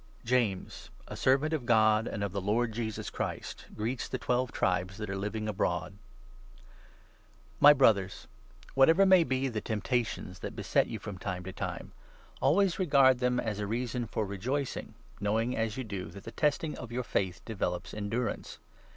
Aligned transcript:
JAMES, 0.25 0.89
a 1.07 1.15
Servant 1.15 1.53
of 1.53 1.67
God 1.67 2.07
and 2.07 2.23
of 2.23 2.31
the 2.31 2.41
Lord 2.41 2.71
Jesus 2.71 3.11
Christ, 3.11 3.65
i 3.65 3.69
1 3.69 3.75
greets 3.77 4.07
The 4.07 4.17
Twelve 4.17 4.51
Tribes 4.51 4.97
that 4.97 5.11
are 5.11 5.15
living 5.15 5.47
abroad. 5.47 5.93
II.— 5.93 5.93
ADVICE 5.97 6.65
UPON 6.65 7.61
VARIOUS 7.61 7.61
SUBJECTS. 7.61 7.61
Trials. 7.61 7.75
^fy 7.75 7.77
Brothers, 7.77 8.27
whatever 8.73 9.05
may 9.05 9.23
be 9.23 9.47
the 9.47 9.61
temptations 9.61 10.39
2 10.39 10.41
that 10.47 10.55
beset 10.55 10.87
you 10.87 10.97
from 10.97 11.19
time 11.19 11.43
to 11.43 11.53
time, 11.53 11.91
always 12.41 12.79
regard 12.79 13.19
them 13.19 13.39
as 13.39 13.59
a 13.59 13.67
reason 13.67 14.07
for 14.07 14.25
rejoicing, 14.25 14.95
knowing, 15.19 15.55
as 15.55 15.77
you 15.77 15.83
do, 15.83 16.05
that 16.05 16.23
the 16.23 16.31
3 16.31 16.35
testing 16.35 16.77
of 16.79 16.91
your 16.91 17.03
faith 17.03 17.45
develops 17.45 17.93
endurance. 17.93 18.57